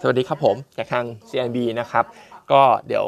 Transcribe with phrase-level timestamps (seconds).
[0.00, 2.04] สวัสดีครับผมจากทาง CNB นะครับ
[2.52, 3.06] ก็เดี๋ยว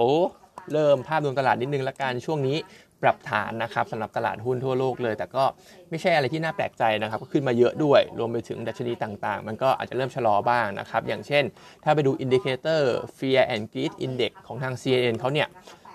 [0.73, 2.57] เริ่มภาพรวมตลาดนิดนึงละกันช่วงนี้
[3.03, 5.45] ปรับฐานนะครับสำหรับตลาดหุ้นทั่วโลกเลย แต่ก็
[5.91, 11.45] ไม่ใช่อะไรที่น่าแปลกใจนะครับ ก็ขึ้นมาเยอะด้วย รวมไปถึงดัชนีต่างๆ มันก็อาจจะเริ่มชะลอบ้างนะครับ อย่างเช่น
[11.84, 15.48] ถ้าไปดู indicator Fear and Greed Index ของทาง CNN เขาเนี่ย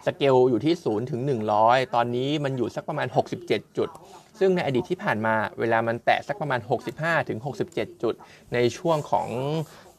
[0.05, 1.21] สเกลอยู่ที่0ถึง
[1.57, 3.07] 100 ตอนนี้มันอยู่สักประมาณ
[3.41, 3.89] 67 จุด
[4.39, 6.59] ซึ่งในอดีตที่ผ่านมาเวลามันแตะสักประมาณ
[6.95, 7.39] 65ถึง
[7.69, 8.13] 67 จุด
[8.53, 9.27] ในช่วงของ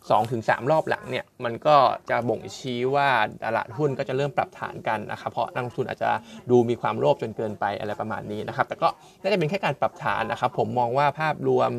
[0.08, 1.76] 2-3ถึงรอบหลังเนี่ยมันก็
[2.10, 3.08] จะบ่งชี้ว่า
[3.44, 6.10] ตลาดหุ้นก็จะเริ่มปรับฐานกันนะครับเพราะนักลงทุนอาจจะ
[6.50, 8.88] ดูมีความโลภจนเกินไปอะไรประมาณนี้นะครับแต่ก็
[9.20, 11.70] น่าจะเป็นแค่การปรับฐานนะครับผมมองว่าภาพรวม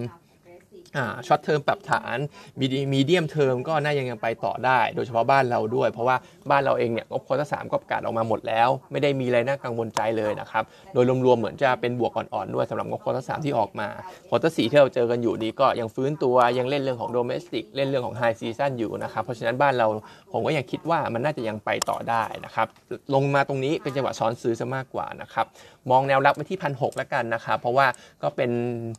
[1.28, 2.18] short term ปรับฐาน
[2.60, 6.16] medium term ก็น่ายังยังไปต่อได้ โดยเฉพาะบ้านเราด้วย เพราะว่า
[6.52, 10.64] บ้านเราเองเนี่ยงบ quarter สามก็ประกาศออกมาหมดแล้ว ไม่ได้มีอะไรน่ากังวลใจเลยนะครับ
[10.94, 13.88] โดยรวมๆเหมือนจะเป็นบวกอ่อนๆด้วยสำหรับงบ quarter สามที่ออกมา
[14.30, 19.88] quarter สี่ที่เราเจอกันอยู่นี้ก็ยังฟื้นตัวยังเล่นเรื่องของ domestic เล่นเรื่องของ high season อยู่นะครับเพราะฉะนั้นบ้านเรา
[20.34, 22.68] ผมก็ยังคิดว่ามันน่าจะยังไปต่อได้นะครับ
[23.14, 25.46] ลงมาตรงนี้เป็นจังหวะช้อนซื้อซะมากกว่านะครับ
[25.92, 27.88] มองแนวรับไว้ที่พันหกแล้วกันนะครับเพราะว่า
[28.24, 28.52] ก็เป็น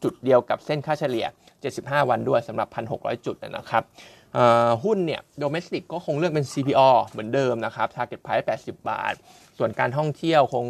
[0.03, 1.27] จุดเดียวกับเส้นค่าเฉลี่ย
[1.91, 3.83] 75วันด้วยสำหรับ 1,600 จุดนะครับ
[4.85, 9.15] หุ้นเนี่ย domestic ก็คงเลือกเป็น CPALL เหมือนเดิมนะครับ Target Price 80 บาท
[9.59, 10.67] ส่วนการท่องเที่ยวคง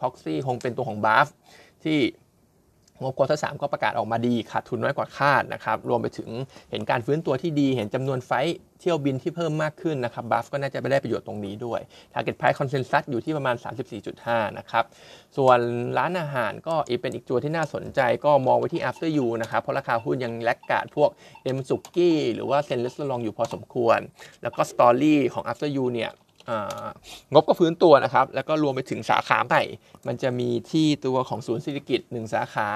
[0.00, 1.28] Proxy คงเป็นตัวของ BAFS
[1.84, 1.98] ที่
[3.00, 6.28] งบ quarter สามก็ประกาศออกมาดีขาดทุนน้อยกว่าคาดนะครับ รวมไปถึง
[6.70, 8.32] เห็นการฟื้นตัวที่ดี เห็นจำนวนไฟ
[8.80, 11.80] เที่ยวบินที่เพิ่มมากขึ้นนะครับ BAFS ก็น่าจะไปได้ประโยชน์ตรงนี้ด้วย
[12.12, 13.56] Target Price Consensus อยู่ที่ประมาณ
[14.06, 14.84] 34.5 นะครับ
[15.36, 15.58] ส่วน
[15.98, 21.10] ร้านอาหารก็อีกเป็นอีกตัวที่น่าสนใจก็มองไว้ที่ After You นะครับ เพราะราคาหุ้นยัง laggard พวก
[21.44, 23.98] เอ็มสุกี้หรือว่า Zen Restaurant อยู่พอสมควร
[24.42, 26.10] แล้วก็ story ของ After You เนี่ย
[27.32, 29.62] งบก็ฟื้นตัวนะครับ แล้วก็รวมไปถึงสาขาใหม่
[30.06, 32.68] มันจะมีที่ตัวของศูนย์สิริกิติ์1สาขา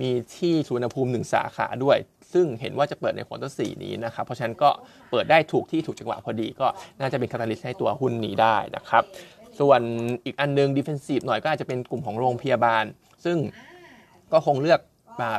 [0.00, 1.98] มีที่สุวรรณภูมิ 1 สาขาด้วย
[2.32, 4.70] ซึ่งเห็นว่าจะเปิดใน quarter สี่นี้นะครับ เพราะฉะนั้นก็
[5.10, 6.66] เปิดได้ถูกที่ถูกจังหวะพอดี ก็
[7.00, 9.02] น่าจะเป็น catalyst ให้ตัวหุ้นนี้ได้นะครับ
[9.60, 9.80] ส่วน
[10.24, 12.84] อีกอันนึง defensive หน่อยก็อาจจะเป็นกลุ่มของโรงพยาบาล
[13.24, 13.36] ซึ่ง
[14.32, 14.80] ก็คงเลือก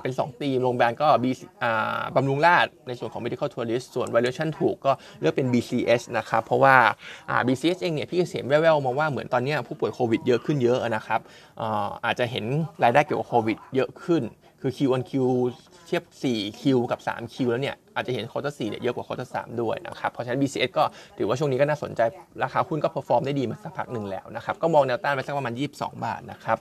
[0.02, 1.32] เป็น2ตีมโรงพยาบาลก็บี
[2.16, 6.76] บำรุงราษฎร์ในส่วนของ medical tourist ส่วน valuation ถูกก็เลือกเป็น BCH นะครับ เพราะว่า
[7.48, 11.20] BCH เองเนี่ยพี่เสียมแว่วๆมาว่าเหมือนตอนนี้ผู้ป่วยโควิดเยอะขึ้นเยอะนะครับ
[12.06, 12.46] อาจจะเห็น
[12.84, 14.24] รายได้เกี่ยวกับโควิดเยอะขึ้น
[14.62, 15.14] คือ Q on Q
[15.86, 20.84] เทียบ 4 Q กับ 3 Q แล้วเนี่ยอาจจะเห็น quarter 4เนี่ยเยอะกว่า quarter 3ด้วยนะครับ เพราะฉะนั้น BCH ก็
[21.18, 22.02] ถือว่าช่วงนี้ก็น่าสนใจ
[22.44, 26.58] ราคาหุ้นก็ perform ได้ดีมาสักพักหนึ่งแล้วนะครับ ก็มองแนวต้านไปสักประมาณ 22 บาทนะครับ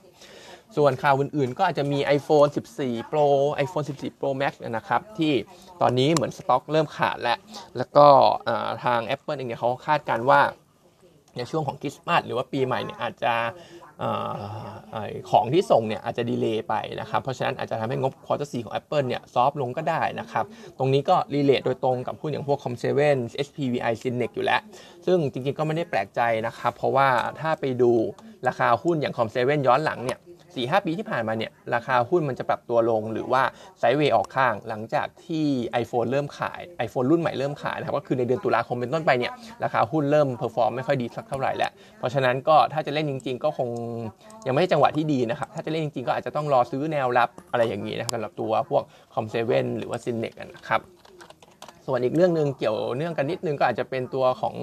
[0.76, 3.26] ส่วนข่าวอื่นๆ ก็อาจจะมี iPhone 14 Pro
[3.64, 5.32] iPhone 14 Pro Max นะครับ ที่
[5.80, 7.38] ตอนนี้เหมือนสต็อกเริ่มขาดแล้ว
[7.76, 8.06] แล้วก็
[8.84, 10.40] ทาง Apple เองเนี่ยเขาคาดการว่า
[11.36, 13.34] ในช่วงของคริสต์มาสหรือว่าปีใหม่เนี่ยอาจจะ
[15.30, 20.44] ของที่ส่งเนี่ยอาจจะ delay ไปนะครับ เพราะฉะนั้นอาจจะทำให้งบ quarter สี่ของ Apple เนี่ย soft ลงก็ได้นะครับ
[20.78, 22.86] ตรงนี้ก็ relate โดยตรงกับหุ้นอย่างพวก Com7
[23.46, 24.60] SPVI Synex อยู่แล้ว
[25.06, 27.08] ซึ่งจริงๆก็ไม่ได้แปลกใจนะครับ เพราะว่า
[27.40, 27.92] ถ้าไปดู
[28.48, 30.18] ราคาหุ้นอย่าง Com7 ย้อนหลังเนี่ย
[30.54, 33.42] สี่ห้าปีที่ผ่านมาเนี่ยราคาหุ้นมันจะปรับตัวลงหรือว่า
[33.78, 35.46] sideway ออกข้างหลังจากที่
[35.82, 39.32] iPhone เริ่มขาย iPhone รุ่นใหม่เริ่มขายนะครับก็คือในเดือนตุลาคมเป็นต้นไปเนี่ย
[39.64, 43.68] ราคาหุ้นเริ่ม perform ไม่ค่อยดีสักเท่าไหร่แล้วเพราะฉะนั้นก็ถ้าจะเล่นจริง ๆ ก็คง
[44.46, 48.82] ยังไม่ใช่จังหวะที่ดีนะครับถ้าจะเล่นจริงๆก็อาจจะต้องรอซื้อแนวรับอะไรอย่างนี้นะครับสำหรับตัวพวก
[49.14, 50.80] Com7หรือว่า Synex นะครับ
[51.86, 54.54] ส่วนอีกเรื่องหนึ่งเกี่ยวเนื่องกันนิดนึงก็อาจจะเป็นตัวของ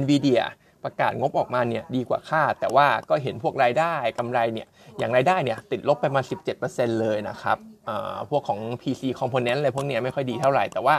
[0.00, 0.42] NVIDIA
[0.84, 4.68] ประกาศงบออกมาเนี่ยดีกว่าคาดแต่ว่าก็เห็นพวกรายได้กำไรเนี่ย
[4.98, 6.22] อย่างรายได้เนี่ยติดลบไปมา
[6.60, 7.58] 17%เลยนะครับ
[8.30, 10.96] พวกของ PC component อะไรพวกเนี้ยไม่ค่อยดีเท่าไหร่แต่ว่า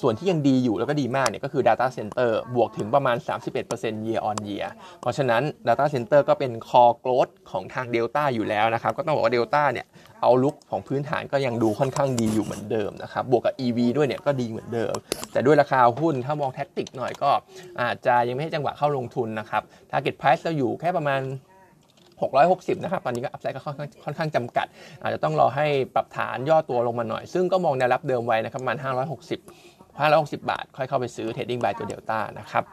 [0.00, 3.16] ส่วนที่ยังดีอยู่แล้วก็ดีมากเนี่ยก็คือ Data Center บวกถึงประมาณ
[3.66, 4.66] 31% year on year
[5.00, 9.86] เพราะฉะนั้น Data Center ก็เป็น core growth ของทาง Delta อยู่แล้วนะครับ ก็ต้องบอกว่า Delta เนี่ย
[10.22, 14.94] outlook ของพื้นฐานก็ยังดูค่อนข้างดีอยู่เหมือนเดิมนะครับ บวกกับ EV ด้วยเนี่ยก็ดีเหมือนเดิม
[15.32, 17.30] แต่ด้วยราคาหุ้นถ้ามอง tactic หน่อยก็
[17.82, 21.22] อาจจะยังไม่ให้จังหวะเข้าลงทุนนะครับ Target Price เราอยู่แค่ประมาณ
[22.20, 24.66] 660 นะครับ ตอนนี้ก็ upside ก็ค่อนข้างค่อนข้างจำกัด
[25.02, 28.78] อาจจะต้องรอให้ปรับฐานย่อตัวลงมาหน่อย ซึ่งก็มองแนวรับเดิมไว้นะครับประมาณ
[29.40, 32.64] 560 560 บาท ค่อยเข้าไปซื้อ trading buy ตัวเดลต้านะครับ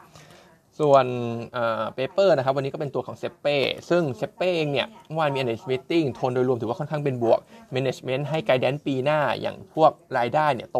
[0.80, 1.06] ส่วน
[1.94, 3.56] paper นะครับ วันนี้ก็เป็นตัวของ Sappe
[3.90, 7.40] ซึ่งเซเป้เองเนี่ยเมื่อวานมี analyst meeting โทนโดยรวมถือว่าค่อนข้างเป็นบวก
[7.74, 10.78] management ให้ไกด์แดนปีหน้าอย่างพวกรายได้เนี่ยโต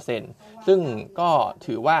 [0.00, 0.80] 25%ซึ่ง
[1.20, 1.30] ก็
[1.66, 1.98] ถือว่า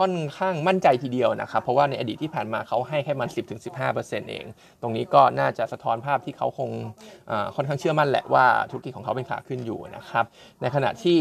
[0.00, 3.28] ค่อนข้างมั่นใจทีเดียวนะครับ เพราะว่าในอดีตที่ผ่านมาเขาให้แค่มัน
[3.78, 4.44] 10-15%เอง
[4.82, 6.70] ตรงนี้ก็น่าจะสะท้อนภาพที่เขาคง
[7.56, 10.24] ค่อนข้างเชื่อมั่นแหละว่าธุรกิจของเขาเป็นขาขึ้นอยู่นะครับ
[10.60, 11.20] ในขณะที่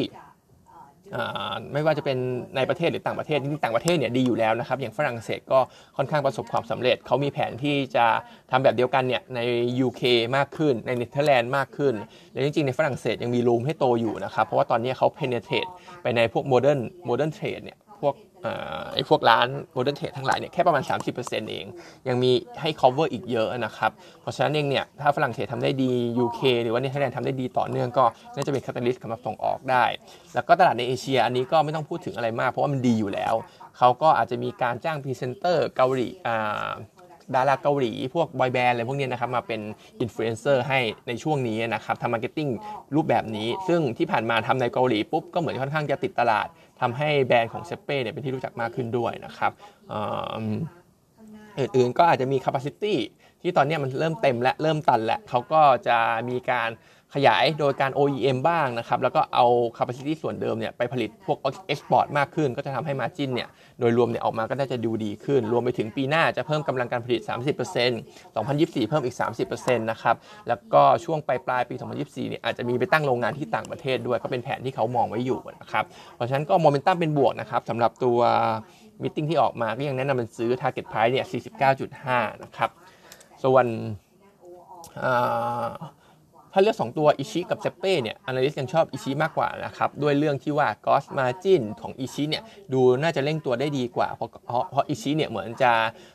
[1.73, 2.17] ไม่ว่าจะเป็น
[2.55, 5.59] ในประเทศหรือต่างประเทศที่ต่างประเทศเนี่ยดีอยู่แล้วนะครับ อย่างฝรั่งเศสก็
[5.97, 8.05] ค่อนข้างประสบความสำเร็จ เขามีแผนที่จะ
[8.51, 9.39] ทำแบบเดียวกันเนี่ยใน
[9.87, 10.01] UK
[10.35, 11.93] มากขึ้นในเนเธอร์แลนด์มากขึ้น
[12.31, 15.71] และจริงๆ ในฝรั่งเศสยังมี room ให้โตอยู่นะครับ เพราะว่าตอนนี้เขา penetrate
[16.01, 18.15] ไปในพวก modern modern trade เนี่ยพวก
[18.93, 20.83] ไอ้พวกร้าน modern trade ทั้งหลายเนี่ยแค่ประมาณ
[21.17, 21.65] 30%เอง
[22.07, 22.31] ยังมี
[22.61, 23.91] ให้ cover อีกเยอะนะครับ
[24.21, 25.91] เพราะฉะนั้นเองเนี่ยถ้าฝรั่งเศสทำได้ดี
[26.23, 28.05] UK หรือว่าเนเธอร์แลนด์ทำได้ดีต่อเนื่องก็
[28.35, 29.85] น่าจะเป็น catalyst สำหรับส่งออกได้
[30.35, 33.33] แล้วก็ตลาดในเอเชียอันนี้ก็ไม่ต้องพูดถึงอะไรมาก เพราะว่ามันดีอยู่แล้ว
[33.77, 36.69] เขาก็อาจจะมีการจ้างพรีเซนเตอร์เกาหลีอ่า
[37.35, 39.61] ดาราเกาหลี พวก boy band อะไรพวกนี้นะครับมาเป็น
[40.01, 42.49] อินฟลูเอนเซอร์ให้ในช่วงนี้นะครับทำ marketing
[42.95, 46.47] รูปแบบนี้ ซึ่งที่ผ่านมาทำในเกาหลีปุ๊บก็เหมือนค่อนข้างจะติดตลาด
[46.81, 49.51] ทำให้แบรนด์ของ Sappe เนี่ยเป็นที่รู้จักมากขึ้นด้วยนะครับ
[51.59, 52.95] อื่นๆก็อาจจะมี capacity
[53.41, 55.97] ที่ตอนนี้มันเริ่มเต็มและเริ่มตันและเขาก็จะ
[56.29, 56.69] มีการ
[57.15, 59.45] ขยายโดยการ OEM บ้างนะครับแล้วก็เอา
[59.77, 61.37] capacity ส่วนเดิมเนี่ยไปผลิตพวก
[61.73, 63.47] export มากขึ้น ก็จะทำให้ margin เนี่ย
[63.79, 67.21] โดยรวมเนี่ยออกมาก็น่าจะดูดีขึ้น รวมไปถึงปีหน้าจะเพิ่มกำลังการผลิต
[67.87, 69.15] 30% 2024 เพิ่มอีก
[69.49, 70.15] 30%นะครับ
[70.47, 75.85] แล้วก็ช่วงปลายปลายปี 2024 เนี่ยอาจจะมีไปตั้งโรงงานที่ต่างประเทศด้วย ก็เป็นแผนที่เขามองไว้อยู่นะครับ
[76.15, 78.19] เพราะฉะนั้นก็โมเมนตัมเป็นบวกนะครับสำหรับตัว
[79.03, 81.25] มิ팅ที่ออกมาก็ยังแนะนำเป็นซื้อ target price เนี่ย
[81.83, 82.69] 49.5นะครับ
[83.43, 83.65] ส่วน
[86.53, 92.43] ถ้าเลือก 2 ตัวอิชิกับเซเป้เนี่ย analyst ยังชอบอิชิมากกว่านะครับด้วยเรื่องที่ว่า gross margin ของอิชิเนี่ย
[92.73, 94.29] ดูน่าจะเร่งตัวได้ดีกว่า เพราะ
[94.71, 95.71] เพราะอิชิเนี่ยเหมือนจะ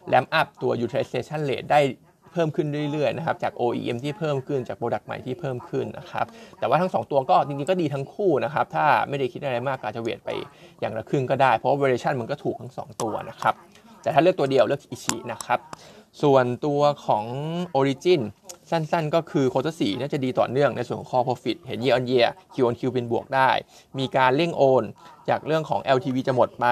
[0.09, 1.81] ramp up ตัว utilization rate ได้
[2.33, 6.27] เพิ่มขึ้นเรื่อยๆนะครับจาก OEM ที่เพิ่มขึ้นจาก product ใหม่ที่เพิ่มขึ้นนะครับ
[6.59, 10.31] แต่ว่าทั้ง 2 ตัวก็จริงๆก็ดีทั้งคู่นะครับถ้าไม่ได้คิดอะไรมากอาจจะ weight ไป
[10.81, 13.55] อย่างละครึ่งก็ได้เพราะว่า valuation มันก็ถูกทั้ง 2 ตัวนะครับ
[14.03, 15.59] แต่ถ้าเลือกตัวเดียวเลือกอิชินะครับ
[16.23, 17.25] ส่วนตัวของ
[17.79, 18.21] Origin
[18.71, 23.51] สั้นๆ ก็คือ quarter สี่น่าจะดีต่อเนื่องในส่วนของ core profit เห็น year on year Q on Q เป็นบวกได้
[23.99, 24.85] มีการเร่งโอน
[25.29, 26.67] จากเรื่องของ LTV จะหมดไป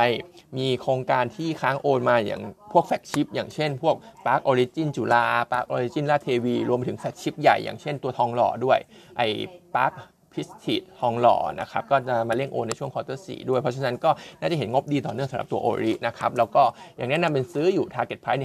[0.58, 2.40] มีโครงการที่ค้างโอนมาอย่าง
[2.72, 3.94] พวก flagship อย่างเช่นพวก
[4.24, 8.78] Park Origin จุฬา Park Origin ราชเทวี รวมไปถึง flagship ใหญ่อย่างเช่นตัวทองหล่อด้วย
[9.16, 9.26] ไอ้
[9.74, 9.92] Park
[10.34, 16.62] Prestige ทองหล่อนะครับก็จะมาเร่งโอนในช่วง quarter สี่ด้วย เพราะฉะนั้นก็น่าจะเห็นงบดีต่อเนื่องสำหรับตัวโอรินะครับแล้วก็
[16.96, 18.44] อย่างแนะนำเป็นซื้ออยู่ Target Price ใน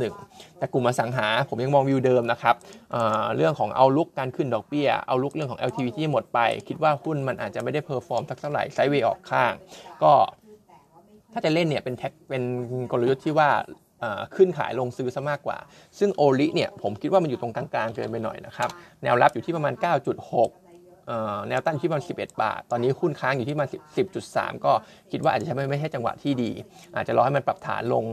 [0.00, 2.54] 13.1 แต่กลุ่มอสังหาผมยังมองวิวเดิมนะครับ
[2.90, 6.38] เรื่องของ outlook การขึ้นดอกเบี้ย outlook เรื่องของ LTV ที่หมดไป
[6.68, 9.52] คิดว่าหุ้นมันอาจจะไม่ได้ perform สักเท่าไหร่ sideway ออกข้าง
[10.02, 10.12] ก็
[11.32, 12.42] ถ้าจะเล่นเนี่ยเป็นแท็กเป็น
[12.92, 13.50] กลยุทธ์ที่ว่า
[14.36, 15.58] ขึ้นขายลงซื้อซะมากกว่า
[15.98, 18.68] ซึ่งโอริเนี่ยผมคิดว่ามันอยู่ตรงกลางๆเกินไปหน่อยนะครับ
[19.02, 19.74] แนวรับอยู่ที่ประมาณ
[20.20, 20.67] 9.6
[21.48, 23.70] แนวต้านที่ประมาณ11 บาท ตอนนี้หุ้นค้างอยู่ที่ประมาณ
[24.16, 24.72] 10.3 ก็
[25.12, 26.50] คิดว่าอาจจะไม่ไม่ใช่จังหวะที่ดี
[26.96, 28.04] อาจจะรอให้มันปรับฐานลง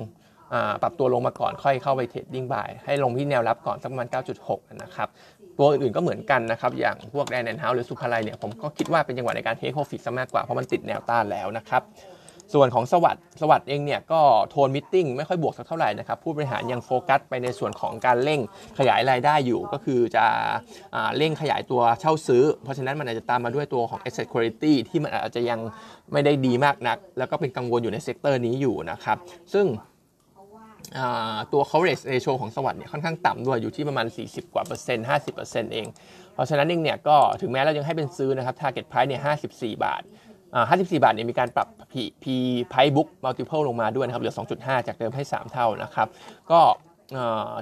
[0.82, 4.08] ปรับตัวลงมาก่อนค่อยเข้าไป trading buy ให้ลงที่แนวรับก่อนสักประมาณ
[4.44, 5.10] 9.6 นะครับ
[5.58, 11.82] ตัวอื่นๆก็เหมือนกันนะครับ อย่างพวกแลนด์แอนด์เฮ้าส์หรือศุภาลัยเนี่ยผมก็คิดว่าเป็นจังหวะในการ take profit ซะมากกว่าเพราะมันติดแนวต้านแล้วนะครับ
[12.54, 18.40] ส่วนของ SAWAD SAWAD เองเนี่ยก็ tone meeting ไม่ค่อยบวกสักเท่าไหร่นะครับผู้บริหารยังโฟกัสไปในส่วนของการเร่ง
[18.80, 20.26] ขยายรายได้อยู่ ก็คือจะ
[21.18, 25.60] เร่งขยายตัวเช่าซื้อ เพราะฉะนั้นมันอาจจะตามมาด้วยตัวของ asset quality ที่มันอาจจะยัง
[26.14, 29.18] ไม่ได้ดีมากนัก แล้วก็เป็นกังวลอยู่ใน sector นี้อยู่นะครับ
[29.54, 29.68] ซึ่ง
[31.54, 35.86] ตัว coverage ratio ของ SAWAD เนี่ยค่อนข้างต่ำด้วยอยู่ที่ประมาณ 40 กว่าเปอร์เซ็นต์50เปอร์เซ็นต์เอง
[36.34, 39.22] เพราะฉะนั้นเองเนี่ยก็ถึงแม้เรายังให้เป็นซื้อนะครับ target price เนี่ย
[39.52, 40.02] 54 บาท
[40.64, 41.68] 54 บาทเนี่ยมีการปรับ
[42.24, 42.26] P
[42.72, 46.08] Price Book Multiple ลงมาด้วยนะครับ เหลือ 2.5 จากเดิมให้ 3 เท่านะครับ
[46.52, 46.62] ก็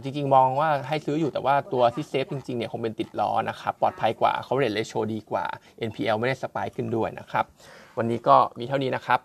[0.04, 5.46] จริงๆ มองว่าให้ซื้ออยู่แต่ว่าตัวที่เซฟจริงๆ เนี่ยคงเป็นติดล้อนะครับ ปลอดภัยกว่าเขาเรทเลโชดีกว่า
[5.90, 7.46] NPL ไม่ได้สปายขึ้นด้วยนะครับ
[7.98, 9.20] วันนี้ก็มีเท่านี้นะครับ